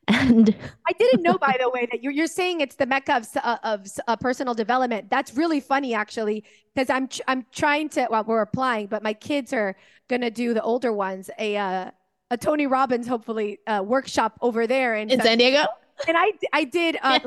[0.07, 0.55] And
[0.87, 3.57] I didn't know, by the way, that you're, you're saying it's the mecca of, uh,
[3.63, 5.09] of uh, personal development.
[5.09, 8.07] That's really funny, actually, because I'm I'm trying to.
[8.09, 9.75] Well, we're applying, but my kids are
[10.07, 11.91] gonna do the older ones a uh,
[12.31, 15.65] a Tony Robbins, hopefully, uh, workshop over there in, in San Diego.
[16.07, 17.19] And I I did uh,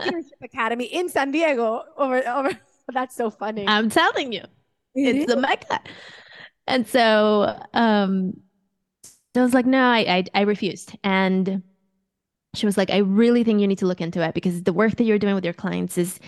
[0.00, 2.50] leadership academy in San Diego over over.
[2.92, 3.66] That's so funny.
[3.66, 4.42] I'm telling you,
[4.94, 5.80] it's the mecca.
[6.68, 8.34] And so, um,
[9.34, 11.62] I was like, no, I, I I refused, and
[12.56, 14.96] she was like, I really think you need to look into it because the work
[14.96, 16.18] that you're doing with your clients is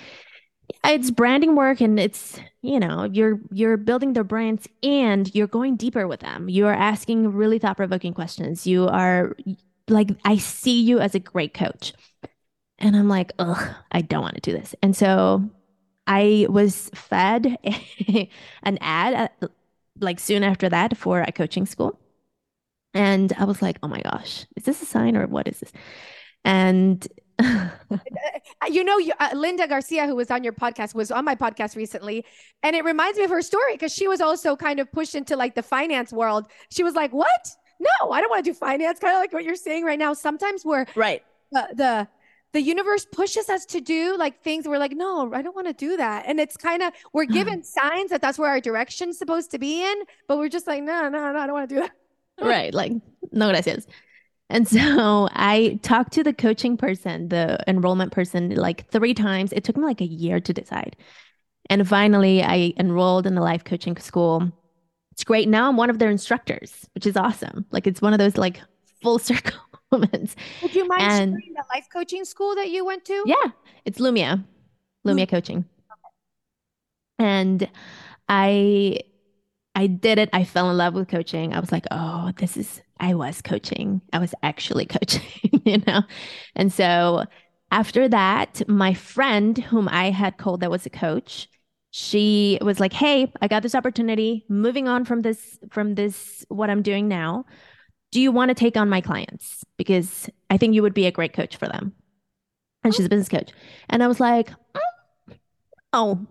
[0.85, 5.77] it's branding work and it's you know you're you're building their brands and you're going
[5.77, 6.49] deeper with them.
[6.49, 8.67] You are asking really thought-provoking questions.
[8.67, 9.37] You are
[9.88, 11.93] like i see you as a great coach.
[12.79, 14.75] And i'm like ugh i don't want to do this.
[14.83, 15.49] And so
[16.07, 17.57] i was fed
[18.62, 19.49] an ad uh,
[20.01, 21.99] like soon after that for a coaching school.
[22.95, 25.73] And i was like oh my gosh is this a sign or what is this
[26.44, 27.07] and
[28.68, 31.77] you know, you, uh, Linda Garcia, who was on your podcast, was on my podcast
[31.77, 32.24] recently,
[32.62, 35.37] and it reminds me of her story because she was also kind of pushed into
[35.37, 36.46] like the finance world.
[36.70, 37.51] She was like, "What?
[37.81, 40.14] No, I don't want to do finance." Kind of like what you're saying right now.
[40.14, 41.22] Sometimes we're right.
[41.53, 42.09] The, the
[42.53, 45.72] the universe pushes us to do like things we're like no i don't want to
[45.72, 49.51] do that and it's kind of we're given signs that that's where our direction's supposed
[49.51, 51.81] to be in but we're just like no no no i don't want to do
[51.83, 51.92] that
[52.40, 52.92] right like
[53.33, 53.87] no gracias
[54.50, 59.52] and so I talked to the coaching person, the enrollment person, like three times.
[59.52, 60.96] It took me like a year to decide.
[61.70, 64.50] And finally, I enrolled in the life coaching school.
[65.12, 65.48] It's great.
[65.48, 67.66] Now I'm one of their instructors, which is awesome.
[67.70, 68.61] Like it's one of those like
[69.02, 69.61] full circle
[69.92, 70.34] moments.
[70.62, 73.24] Would you mind and, sharing the life coaching school that you went to?
[73.26, 73.50] Yeah,
[73.84, 74.44] it's Lumia,
[75.06, 75.30] Lumia mm-hmm.
[75.30, 75.64] Coaching.
[77.18, 77.68] And
[78.28, 79.00] I
[79.79, 80.29] I did it.
[80.33, 81.55] I fell in love with coaching.
[81.55, 84.01] I was like, oh, this is, I was coaching.
[84.12, 85.23] I was actually coaching,
[85.64, 86.03] you know?
[86.57, 87.27] And so
[87.71, 91.49] after that, my friend, whom I had called that was a coach,
[91.93, 96.71] she was like, hey, I got this opportunity moving on from this, from this, what
[96.71, 97.45] I'm doing now.
[98.11, 99.64] Do you want to take on my clients?
[99.77, 101.93] Because I think you would be a great coach for them.
[102.83, 103.53] And she's a business coach.
[103.88, 105.37] And I was like, mm,
[105.93, 106.27] oh,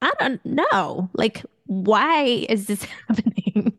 [0.00, 1.10] I don't know.
[1.14, 3.78] Like, why is this happening?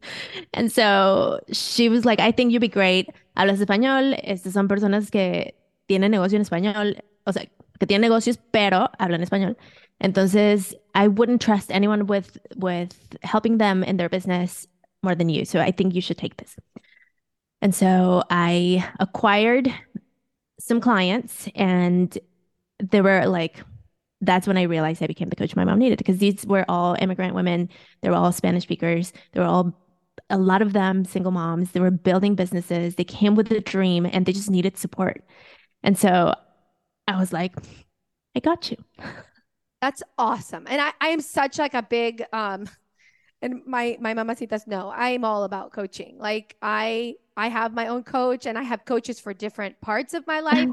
[0.53, 3.10] And so she was like, I think you'd be great.
[3.38, 4.19] Hablas español.
[4.23, 5.53] Estas son personas que
[5.88, 6.99] tienen negocio en español.
[7.25, 7.45] O sea,
[7.79, 9.56] que tienen negocios, pero hablan español.
[10.01, 14.67] Entonces, I wouldn't trust anyone with with helping them in their business
[15.01, 15.45] more than you.
[15.45, 16.56] So I think you should take this.
[17.62, 19.73] And so I acquired
[20.60, 22.17] some clients and
[22.79, 23.63] they were like
[24.26, 26.96] that's when I realized I became the coach my mom needed because these were all
[27.00, 27.70] immigrant women.
[28.02, 29.14] They were all Spanish speakers.
[29.32, 29.74] They were all
[30.30, 31.72] a lot of them single moms.
[31.72, 32.96] They were building businesses.
[32.96, 35.24] They came with a dream and they just needed support.
[35.84, 36.34] And so
[37.08, 37.54] I was like,
[38.36, 38.78] I got you.
[39.82, 40.66] That's awesome.
[40.70, 42.70] And I, I am such like a big um
[43.42, 46.18] and my my mamacitas know I'm all about coaching.
[46.18, 50.26] Like I I have my own coach and I have coaches for different parts of
[50.26, 50.70] my life.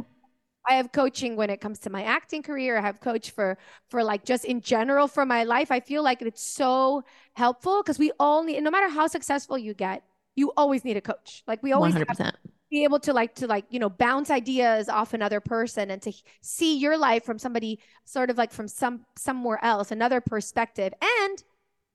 [0.68, 2.77] I have coaching when it comes to my acting career.
[2.77, 5.70] I have coach for for like just in general for my life.
[5.70, 7.03] I feel like it's so
[7.35, 10.03] helpful because we all need no matter how successful you get,
[10.37, 11.42] you always need a coach.
[11.46, 12.33] Like we always 100%.
[12.70, 16.12] be able to like to like, you know, bounce ideas off another person and to
[16.42, 20.92] see your life from somebody sort of like from some somewhere else, another perspective.
[21.03, 21.42] And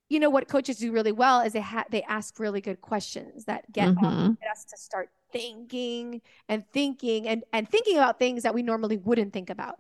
[0.10, 3.46] you know what coaches do really well is they ha- they ask really good questions
[3.46, 4.34] that get, mm-hmm.
[4.34, 8.98] get us to start thinking and thinking and and thinking about things that we normally
[8.98, 9.80] wouldn't think about.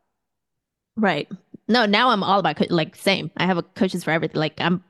[0.97, 1.29] Right.
[1.67, 3.31] No, now I'm all about co- like same.
[3.37, 4.39] I have a coaches for everything.
[4.39, 4.83] Like I'm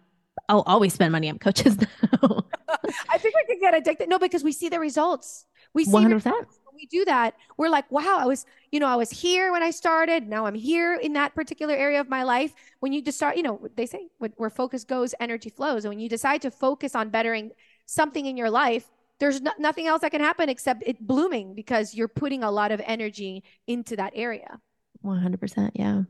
[0.49, 1.77] I'll always spend money on coaches
[2.21, 2.45] now.
[3.09, 4.09] I think we can get addicted.
[4.09, 5.45] No, because we see the results.
[5.73, 6.13] We see 100%.
[6.13, 6.59] Results.
[6.65, 9.63] When we do that, we're like, wow, I was, you know, I was here when
[9.63, 10.27] I started.
[10.27, 12.53] Now I'm here in that particular area of my life.
[12.79, 15.85] When you just start, you know, they say where focus goes, energy flows.
[15.85, 17.51] And when you decide to focus on bettering
[17.85, 21.93] something in your life, there's no, nothing else that can happen except it blooming because
[21.93, 24.59] you're putting a lot of energy into that area.
[25.03, 25.71] 100%.
[25.73, 26.03] Yeah.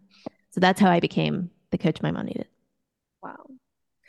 [0.51, 2.47] So that's how I became the coach my mom needed.
[3.21, 3.47] Wow.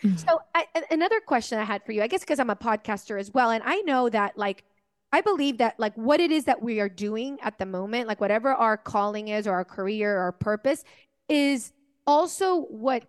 [0.02, 0.16] Mm-hmm.
[0.16, 3.32] So I, another question I had for you, I guess because I'm a podcaster as
[3.32, 4.64] well, and I know that like
[5.12, 8.20] I believe that like what it is that we are doing at the moment, like
[8.20, 10.84] whatever our calling is or our career or our purpose,
[11.28, 11.72] is
[12.06, 13.04] also what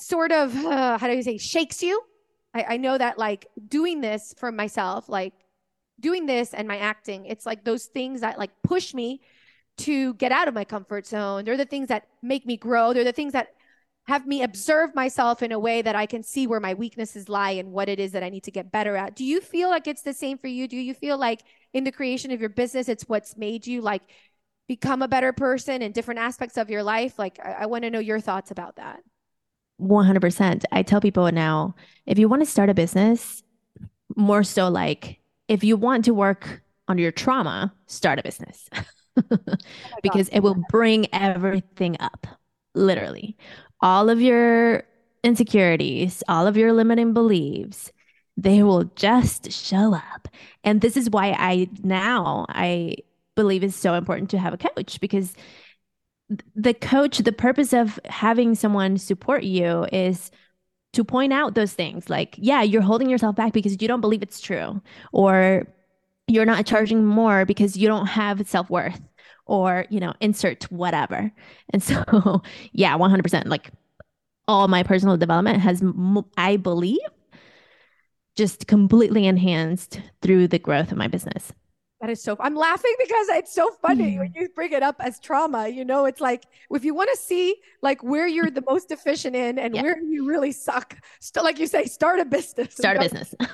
[0.00, 2.02] sort of uh, how do you say shakes you
[2.54, 5.34] I, I know that like doing this for myself, like
[5.98, 9.20] doing this and my acting, it's like those things that like push me
[9.78, 11.44] to get out of my comfort zone.
[11.44, 12.92] They're the things that make me grow.
[12.92, 13.48] They're the things that
[14.06, 17.52] have me observe myself in a way that I can see where my weaknesses lie
[17.52, 19.14] and what it is that I need to get better at.
[19.14, 20.66] Do you feel like it's the same for you?
[20.66, 21.42] Do you feel like
[21.72, 22.88] in the creation of your business.
[22.88, 24.02] It's what's made you like
[24.68, 27.18] become a better person in different aspects of your life.
[27.18, 29.00] Like, I, I want to know your thoughts about that.
[29.80, 30.64] 100%.
[30.72, 31.74] I tell people now
[32.06, 33.42] if you want to start a business,
[34.16, 38.68] more so like if you want to work on your trauma, start a business
[39.30, 39.38] oh
[40.02, 42.26] because it will bring everything up,
[42.74, 43.36] literally.
[43.80, 44.84] All of your
[45.22, 47.92] insecurities, all of your limiting beliefs,
[48.36, 50.28] they will just show up.
[50.64, 52.96] And this is why I now I
[53.34, 55.34] believe it's so important to have a coach because
[56.54, 60.30] the coach, the purpose of having someone support you is
[60.92, 64.22] to point out those things like, yeah, you're holding yourself back because you don't believe
[64.22, 64.80] it's true,
[65.12, 65.66] or
[66.26, 69.00] you're not charging more because you don't have self worth,
[69.46, 71.32] or, you know, insert whatever.
[71.72, 73.46] And so, yeah, 100%.
[73.46, 73.70] Like
[74.48, 75.82] all my personal development has,
[76.36, 76.98] I believe,
[78.36, 81.52] just completely enhanced through the growth of my business.
[82.00, 82.34] That is so.
[82.40, 85.68] I'm laughing because it's so funny when you bring it up as trauma.
[85.68, 89.36] You know, it's like if you want to see like where you're the most efficient
[89.36, 89.82] in and yeah.
[89.82, 90.96] where you really suck,
[91.36, 92.74] like you say, start a business.
[92.74, 93.34] Start a business.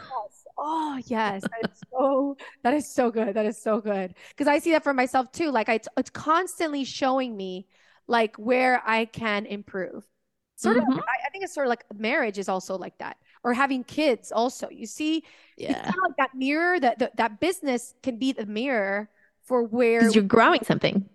[0.58, 2.36] Oh yes, that is so.
[2.62, 3.34] That is so good.
[3.34, 5.50] That is so good because I see that for myself too.
[5.50, 7.66] Like I, it's constantly showing me
[8.06, 10.06] like where I can improve.
[10.54, 10.92] Sort mm-hmm.
[10.92, 10.98] of.
[11.00, 14.32] I, I think it's sort of like marriage is also like that or having kids
[14.32, 14.68] also.
[14.68, 15.22] You see
[15.56, 15.70] yeah.
[15.70, 19.08] it's kind of like that mirror that that, that business can be the mirror
[19.44, 21.08] for where you're growing something.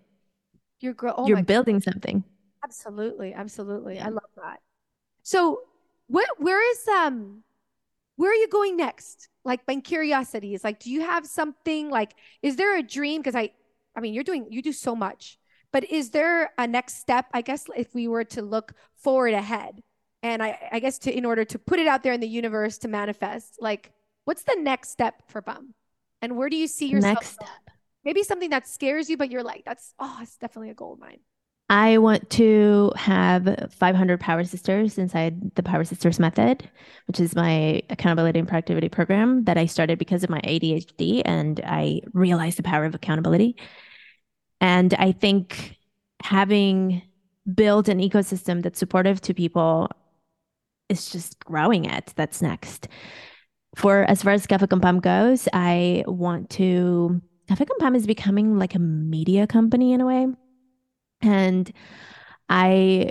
[0.80, 1.92] You're growing oh you're building God.
[1.92, 2.24] something.
[2.64, 3.96] Absolutely absolutely.
[3.96, 4.06] Yeah.
[4.06, 4.60] i love that.
[5.22, 5.60] So
[6.06, 7.44] where where is um
[8.16, 9.28] where are you going next?
[9.44, 13.20] Like my curiosity is like do you have something like is there a dream?
[13.20, 13.50] Because i
[13.94, 15.38] i mean you're doing you do so much.
[15.70, 19.82] But is there a next step i guess if we were to look forward ahead
[20.22, 22.78] and I, I guess to in order to put it out there in the universe
[22.78, 23.92] to manifest like
[24.24, 25.74] what's the next step for Pam?
[26.20, 27.14] And where do you see yourself?
[27.14, 27.48] Next step.
[28.04, 31.00] Maybe something that scares you but you're like that's oh it's definitely a goal of
[31.00, 31.18] mine.
[31.68, 36.68] I want to have 500 Power Sisters inside the Power Sisters method,
[37.06, 41.62] which is my accountability and productivity program that I started because of my ADHD and
[41.64, 43.56] I realized the power of accountability.
[44.60, 45.78] And I think
[46.22, 47.00] having
[47.54, 49.90] built an ecosystem that's supportive to people
[50.92, 52.12] is just growing it.
[52.14, 52.86] That's next.
[53.74, 57.20] For as far as Cafe con Pam goes, I want to.
[57.48, 60.26] Cafe con Pam is becoming like a media company in a way.
[61.22, 61.72] And
[62.48, 63.10] I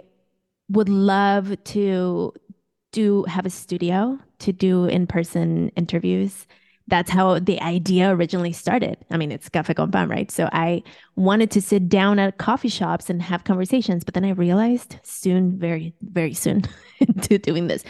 [0.70, 2.34] would love to
[2.92, 6.46] do have a studio to do in-person interviews
[6.92, 8.98] that's how the idea originally started.
[9.10, 10.30] I mean, it's Cafe con Pam, right?
[10.30, 10.84] So I
[11.16, 15.58] wanted to sit down at coffee shops and have conversations, but then I realized soon,
[15.58, 16.64] very, very soon
[17.00, 17.86] into doing this,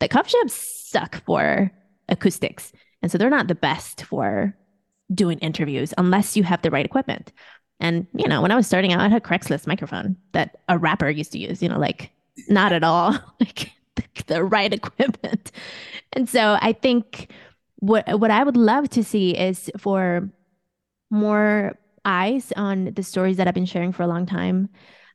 [0.00, 1.70] that coffee shops suck for
[2.08, 2.72] acoustics.
[3.02, 4.56] And so they're not the best for
[5.14, 7.32] doing interviews unless you have the right equipment.
[7.78, 10.78] And, you know, when I was starting out, I had a Craigslist microphone that a
[10.78, 12.10] rapper used to use, you know, like
[12.48, 15.52] not at all like the, the right equipment.
[16.14, 17.30] And so I think
[17.76, 20.28] what what I would love to see is for
[21.10, 24.68] more eyes on the stories that I've been sharing for a long time.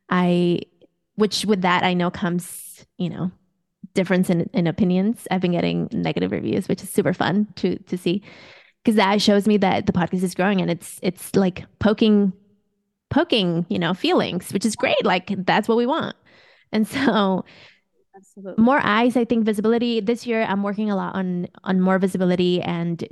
[0.10, 0.62] I
[1.16, 3.32] which with that I know comes, you know,
[3.94, 5.28] difference in, in opinions.
[5.32, 8.22] I've been getting negative reviews, which is super fun to to see.
[8.84, 12.34] Because that shows me that the podcast is growing and it's it's like poking
[13.10, 15.04] poking, you know, feelings, which is great.
[15.06, 16.16] Like that's what we want.
[16.72, 17.46] And so
[18.16, 18.64] Absolutely.
[18.64, 20.00] More eyes, I think visibility.
[20.02, 23.08] This year I'm working a lot on on more visibility and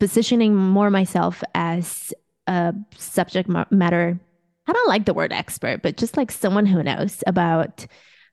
[0.00, 2.12] positioning more myself as
[2.46, 4.18] a subject matter.
[4.66, 7.86] I don't like the word expert, but just like someone who knows about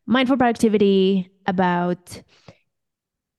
[0.05, 2.21] mindful productivity, about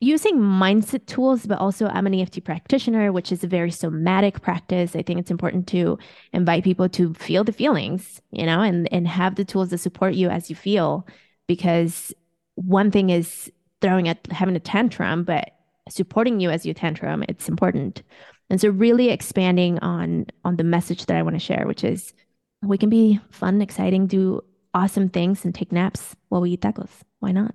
[0.00, 4.94] using mindset tools, but also I'm an EFT practitioner, which is a very somatic practice.
[4.94, 5.98] I think it's important to
[6.32, 10.14] invite people to feel the feelings, you know, and and have the tools to support
[10.14, 11.06] you as you feel
[11.46, 12.12] because
[12.56, 13.50] one thing is
[13.80, 15.52] throwing at having a tantrum, but
[15.88, 18.02] supporting you as you tantrum, it's important.
[18.50, 22.12] And so really expanding on on the message that I want to share, which is
[22.62, 24.42] we can be fun, exciting, do
[24.74, 26.90] awesome things and take naps while we eat tacos.
[27.20, 27.54] Why not?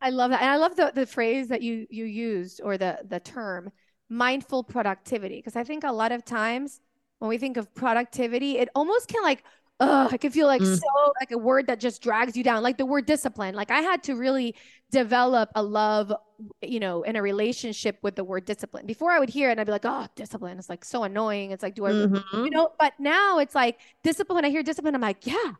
[0.00, 0.42] I love that.
[0.42, 3.70] And I love the, the phrase that you you used or the the term
[4.08, 5.36] mindful productivity.
[5.36, 6.80] Because I think a lot of times
[7.18, 9.44] when we think of productivity, it almost can like
[9.80, 10.76] ugh, I can feel like mm.
[10.76, 13.54] so like a word that just drags you down, like the word discipline.
[13.54, 14.54] Like I had to really
[14.90, 16.12] develop a love,
[16.60, 18.86] you know, in a relationship with the word discipline.
[18.86, 20.58] Before I would hear it and I'd be like, oh, discipline.
[20.58, 21.50] It's like so annoying.
[21.50, 22.44] It's like, do I, mm-hmm.
[22.44, 24.44] you know, but now it's like discipline.
[24.44, 24.94] I hear discipline.
[24.94, 25.52] I'm like, yeah,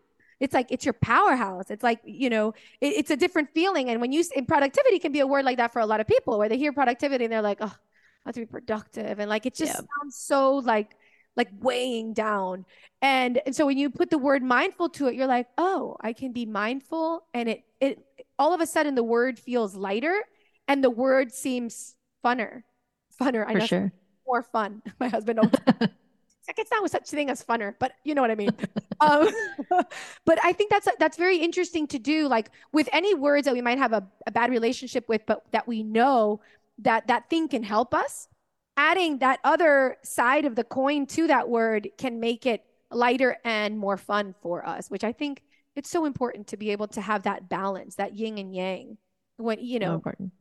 [0.42, 2.48] it's like it's your powerhouse it's like you know
[2.80, 5.56] it, it's a different feeling and when you in productivity can be a word like
[5.56, 8.28] that for a lot of people where they hear productivity and they're like oh i
[8.28, 9.76] have to be productive and like it just yeah.
[9.76, 10.96] sounds so like
[11.36, 12.64] like weighing down.
[13.00, 16.12] And, and so when you put the word mindful to it, you're like, oh, I
[16.12, 17.24] can be mindful.
[17.34, 18.04] And it, it,
[18.38, 20.14] all of a sudden the word feels lighter
[20.68, 22.62] and the word seems funner,
[23.20, 23.44] funner.
[23.46, 23.92] I know sure.
[24.26, 24.82] more fun.
[25.00, 25.52] My husband knows.
[26.48, 28.50] like it's not with such a thing as funner, but you know what I mean.
[29.00, 29.28] um,
[30.24, 32.28] but I think that's that's very interesting to do.
[32.28, 35.66] Like with any words that we might have a, a bad relationship with, but that
[35.66, 36.40] we know
[36.78, 38.28] that that thing can help us.
[38.76, 43.78] Adding that other side of the coin to that word can make it lighter and
[43.78, 45.42] more fun for us, which I think
[45.76, 48.98] it's so important to be able to have that balance, that yin and yang.
[49.36, 50.32] When you know, important.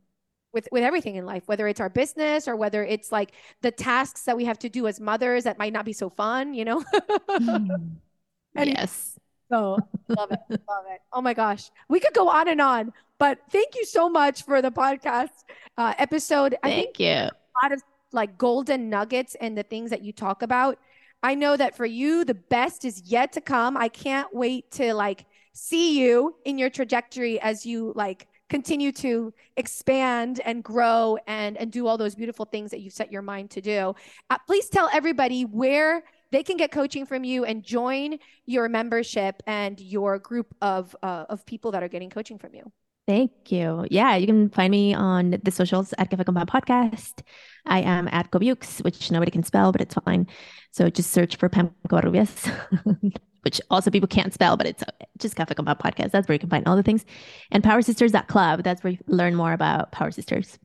[0.52, 4.24] with with everything in life whether it's our business or whether it's like the tasks
[4.24, 6.84] that we have to do as mothers that might not be so fun you know?
[7.30, 7.92] Mm.
[8.56, 9.18] yes.
[9.50, 9.78] So
[10.08, 11.00] love it love it.
[11.12, 11.70] Oh my gosh.
[11.88, 15.30] We could go on and on but thank you so much for the podcast
[15.78, 16.56] uh, episode.
[16.62, 17.08] Thank I think you.
[17.08, 17.30] a
[17.62, 20.78] lot of like golden nuggets and the things that you talk about
[21.22, 24.94] i know that for you the best is yet to come i can't wait to
[24.94, 31.56] like see you in your trajectory as you like continue to expand and grow and,
[31.56, 33.94] and do all those beautiful things that you've set your mind to do.
[34.28, 36.02] Uh, please tell everybody where
[36.32, 41.24] they can get coaching from you and join your membership and your group of, uh,
[41.30, 42.70] of people that are getting coaching from you.
[43.06, 43.86] Thank you.
[43.90, 47.22] Yeah, you can find me on the socials at Cafe con Pam Podcast.
[47.66, 50.28] I am at Cobiux, which nobody can spell, but it's fine.
[50.70, 52.50] So just search for Pam Covarrubias.
[53.42, 54.84] which also people can't spell, but it's
[55.18, 56.12] just Cafe con Pam Podcast.
[56.12, 57.04] That's where you can find all the things.
[57.50, 58.62] And Power Sisters Club.
[58.62, 60.58] That's where you learn more about Power Sisters.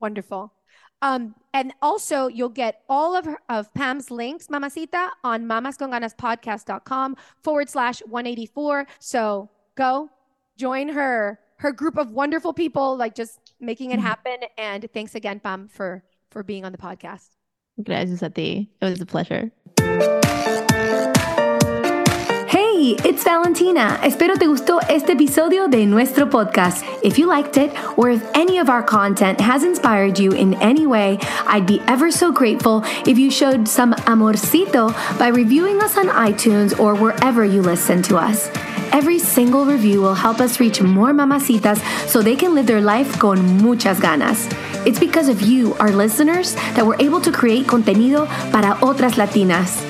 [0.00, 0.52] Wonderful.
[1.02, 7.68] Um, and also you'll get all of her, of Pam's links, Mamacita, on mamasconganaspodcast.com forward
[7.68, 8.86] slash 184.
[8.98, 10.10] So go
[10.56, 14.06] join her, her group of wonderful people, like just making it mm-hmm.
[14.06, 14.36] happen.
[14.56, 17.28] And thanks again, Pam, for for being on the podcast.
[17.82, 18.70] Gracias a ti.
[18.80, 19.52] It was a pleasure.
[22.48, 24.00] Hey, it's Valentina.
[24.02, 26.82] Espero te gustó este episodio de nuestro podcast.
[27.04, 30.86] If you liked it, or if any of our content has inspired you in any
[30.86, 36.08] way, I'd be ever so grateful if you showed some amorcito by reviewing us on
[36.08, 38.48] iTunes or wherever you listen to us.
[38.92, 41.78] Every single review will help us reach more mamacitas
[42.08, 44.50] so they can live their life con muchas ganas.
[44.86, 49.89] It's because of you, our listeners, that we're able to create contenido para otras latinas.